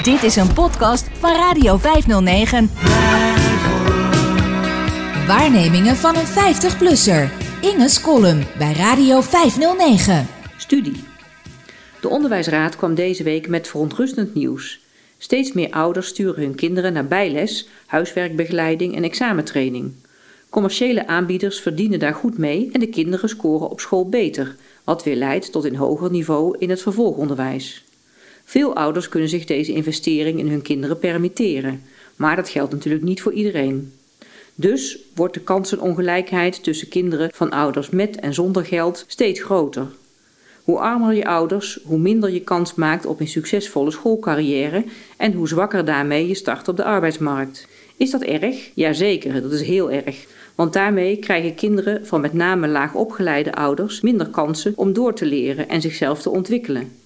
[0.00, 2.70] Dit is een podcast van Radio 509.
[5.26, 7.30] Waarnemingen van een 50-plusser.
[7.60, 10.26] Inge's column bij Radio 509.
[10.56, 11.04] Studie.
[12.00, 14.80] De Onderwijsraad kwam deze week met verontrustend nieuws.
[15.18, 19.92] Steeds meer ouders sturen hun kinderen naar bijles, huiswerkbegeleiding en examentraining.
[20.50, 25.16] Commerciële aanbieders verdienen daar goed mee en de kinderen scoren op school beter, wat weer
[25.16, 27.84] leidt tot een hoger niveau in het vervolgonderwijs.
[28.52, 31.82] Veel ouders kunnen zich deze investering in hun kinderen permitteren,
[32.16, 33.92] maar dat geldt natuurlijk niet voor iedereen.
[34.54, 39.86] Dus wordt de kansenongelijkheid tussen kinderen van ouders met en zonder geld steeds groter.
[40.62, 44.84] Hoe armer je ouders, hoe minder je kans maakt op een succesvolle schoolcarrière
[45.16, 47.68] en hoe zwakker daarmee je start op de arbeidsmarkt.
[47.96, 48.70] Is dat erg?
[48.74, 50.26] Jazeker, dat is heel erg.
[50.54, 55.26] Want daarmee krijgen kinderen van met name laag opgeleide ouders minder kansen om door te
[55.26, 57.01] leren en zichzelf te ontwikkelen.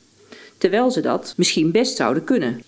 [0.58, 2.60] Terwijl ze dat misschien best zouden kunnen.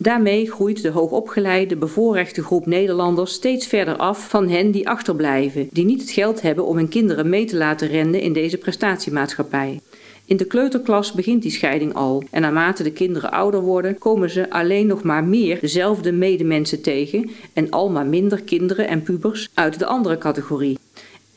[0.00, 5.84] Daarmee groeit de hoogopgeleide, bevoorrechte groep Nederlanders steeds verder af van hen die achterblijven, die
[5.84, 9.80] niet het geld hebben om hun kinderen mee te laten rennen in deze prestatiemaatschappij.
[10.24, 14.50] In de kleuterklas begint die scheiding al en naarmate de kinderen ouder worden, komen ze
[14.50, 19.78] alleen nog maar meer dezelfde medemensen tegen en al maar minder kinderen en pubers uit
[19.78, 20.78] de andere categorie.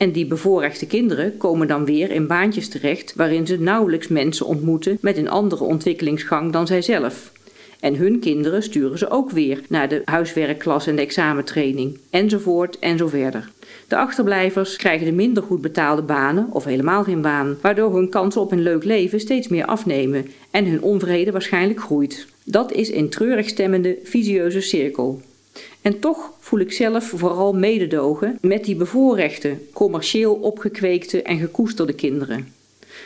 [0.01, 4.97] En die bevoorrechte kinderen komen dan weer in baantjes terecht waarin ze nauwelijks mensen ontmoeten
[5.01, 7.31] met een andere ontwikkelingsgang dan zijzelf.
[7.79, 12.97] En hun kinderen sturen ze ook weer naar de huiswerkklas en de examentraining, enzovoort en
[12.97, 13.51] zo verder.
[13.87, 18.41] De achterblijvers krijgen de minder goed betaalde banen of helemaal geen baan, waardoor hun kansen
[18.41, 22.27] op een leuk leven steeds meer afnemen en hun onvrede waarschijnlijk groeit.
[22.43, 25.21] Dat is een treurig stemmende, visieuze cirkel.
[25.81, 32.53] En toch voel ik zelf vooral mededogen met die bevoorrechte, commercieel opgekweekte en gekoesterde kinderen.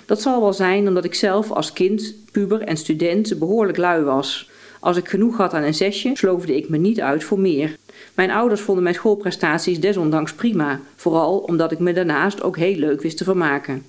[0.05, 4.49] Dat zal wel zijn omdat ik zelf als kind, puber en student behoorlijk lui was.
[4.79, 7.75] Als ik genoeg had aan een zesje, sloofde ik me niet uit voor meer.
[8.13, 13.01] Mijn ouders vonden mijn schoolprestaties desondanks prima, vooral omdat ik me daarnaast ook heel leuk
[13.01, 13.85] wist te vermaken.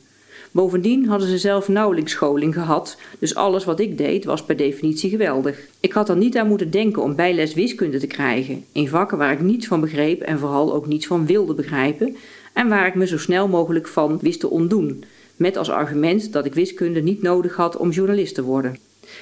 [0.57, 5.11] Bovendien hadden ze zelf nauwelijks scholing gehad, dus alles wat ik deed was per definitie
[5.11, 5.59] geweldig.
[5.81, 9.33] Ik had er niet aan moeten denken om bijles wiskunde te krijgen, in vakken waar
[9.33, 12.17] ik niets van begreep en vooral ook niets van wilde begrijpen,
[12.53, 15.05] en waar ik me zo snel mogelijk van wist te ontdoen,
[15.37, 18.79] met als argument dat ik wiskunde niet nodig had om journalist te worden.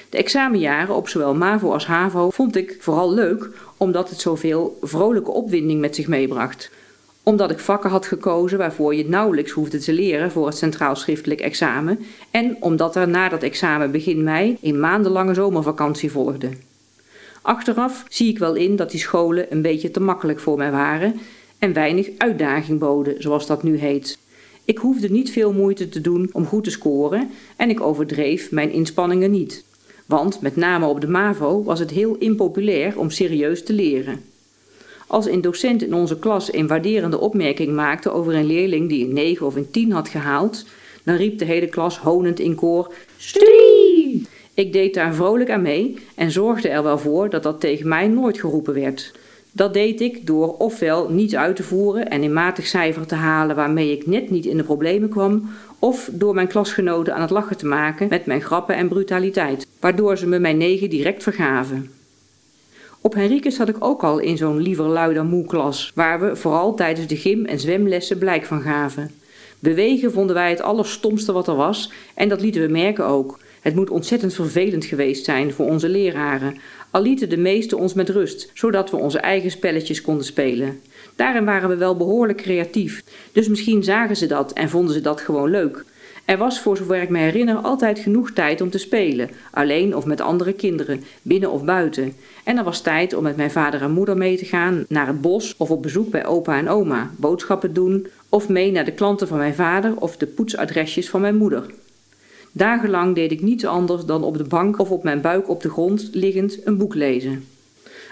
[0.09, 5.31] De examenjaren op zowel MAVO als HAVO vond ik vooral leuk omdat het zoveel vrolijke
[5.31, 6.71] opwinding met zich meebracht.
[7.25, 11.41] Omdat ik vakken had gekozen waarvoor je nauwelijks hoefde te leren voor het centraal schriftelijk
[11.41, 11.99] examen
[12.31, 16.49] en omdat er na dat examen begin mei een maandenlange zomervakantie volgde.
[17.41, 21.19] Achteraf zie ik wel in dat die scholen een beetje te makkelijk voor mij waren
[21.59, 24.19] en weinig uitdaging boden, zoals dat nu heet.
[24.65, 28.71] Ik hoefde niet veel moeite te doen om goed te scoren en ik overdreef mijn
[28.71, 29.65] inspanningen niet.
[30.05, 34.33] Want met name op de MAVO was het heel impopulair om serieus te leren.
[35.07, 39.13] Als een docent in onze klas een waarderende opmerking maakte over een leerling die een
[39.13, 40.65] 9 of een 10 had gehaald,
[41.03, 44.27] dan riep de hele klas honend in koor: Studie!
[44.53, 48.07] Ik deed daar vrolijk aan mee en zorgde er wel voor dat dat tegen mij
[48.07, 49.11] nooit geroepen werd.
[49.51, 53.55] Dat deed ik door ofwel niet uit te voeren en een matig cijfer te halen
[53.55, 55.49] waarmee ik net niet in de problemen kwam,
[55.79, 60.17] of door mijn klasgenoten aan het lachen te maken met mijn grappen en brutaliteit, waardoor
[60.17, 61.89] ze me mijn negen direct vergaven.
[63.05, 66.35] Op Henriques zat ik ook al in zo'n liever lui dan moe klas, waar we
[66.35, 69.11] vooral tijdens de gym- en zwemlessen blijk van gaven.
[69.59, 73.39] Bewegen vonden wij het allerstomste wat er was en dat lieten we merken ook.
[73.61, 76.57] Het moet ontzettend vervelend geweest zijn voor onze leraren,
[76.91, 80.81] al lieten de meesten ons met rust, zodat we onze eigen spelletjes konden spelen.
[81.15, 85.21] Daarin waren we wel behoorlijk creatief, dus misschien zagen ze dat en vonden ze dat
[85.21, 85.85] gewoon leuk.
[86.25, 90.05] Er was voor zover ik me herinner altijd genoeg tijd om te spelen, alleen of
[90.05, 92.13] met andere kinderen, binnen of buiten.
[92.43, 95.21] En er was tijd om met mijn vader en moeder mee te gaan naar het
[95.21, 99.27] bos of op bezoek bij opa en oma, boodschappen doen of mee naar de klanten
[99.27, 101.65] van mijn vader of de poetsadresjes van mijn moeder.
[102.51, 105.69] Dagenlang deed ik niets anders dan op de bank of op mijn buik op de
[105.69, 107.45] grond liggend een boek lezen.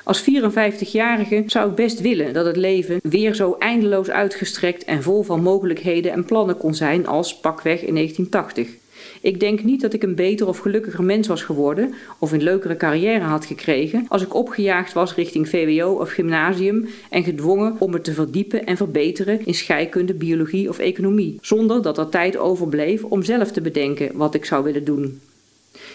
[0.03, 5.23] Als 54-jarige zou ik best willen dat het leven weer zo eindeloos uitgestrekt en vol
[5.23, 8.67] van mogelijkheden en plannen kon zijn als pakweg in 1980.
[9.21, 12.77] Ik denk niet dat ik een beter of gelukkiger mens was geworden of een leukere
[12.77, 18.01] carrière had gekregen als ik opgejaagd was richting VWO of gymnasium en gedwongen om me
[18.01, 23.23] te verdiepen en verbeteren in scheikunde, biologie of economie, zonder dat er tijd overbleef om
[23.23, 25.21] zelf te bedenken wat ik zou willen doen.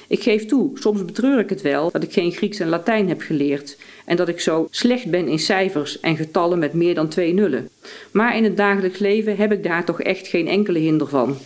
[0.08, 3.20] Ik geef toe, soms betreur ik het wel dat ik geen Grieks en Latijn heb
[3.20, 7.34] geleerd en dat ik zo slecht ben in cijfers en getallen met meer dan twee
[7.34, 7.68] nullen.
[8.10, 11.36] Maar in het dagelijks leven heb ik daar toch echt geen enkele hinder van.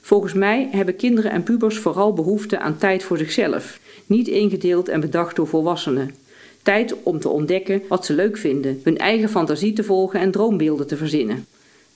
[0.00, 3.80] Volgens mij hebben kinderen en pubers vooral behoefte aan tijd voor zichzelf.
[4.06, 6.14] niet ingedeeld en bedacht door volwassenen.
[6.62, 10.86] Tijd om te ontdekken wat ze leuk vinden, hun eigen fantasie te volgen en droombeelden
[10.86, 11.46] te verzinnen.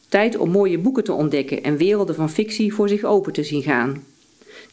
[0.08, 3.62] Tijd om mooie boeken te ontdekken en werelden van fictie voor zich open te zien
[3.62, 4.02] gaan.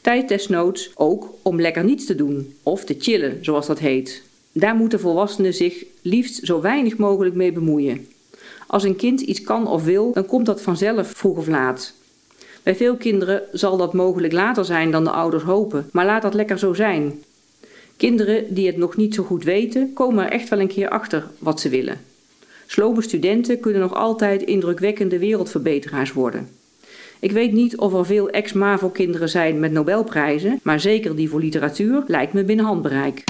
[0.04, 4.24] Tijd desnoods ook om lekker niets te doen of te chillen, zoals dat heet.
[4.52, 8.08] Daar moeten volwassenen zich liefst zo weinig mogelijk mee bemoeien.
[8.68, 11.94] Als een kind iets kan of wil, dan komt dat vanzelf vroeg of laat.
[12.64, 16.34] Bij veel kinderen zal dat mogelijk later zijn dan de ouders hopen, maar laat dat
[16.34, 17.24] lekker zo zijn.
[17.98, 21.28] Kinderen die het nog niet zo goed weten, komen er echt wel een keer achter
[21.40, 22.02] wat ze willen.
[22.66, 26.50] Slobe studenten kunnen nog altijd indrukwekkende wereldverbeteraars worden.
[27.24, 32.04] Ik weet niet of er veel ex-MAVO-kinderen zijn met Nobelprijzen, maar zeker die voor literatuur
[32.08, 33.24] lijkt me binnen handbereik.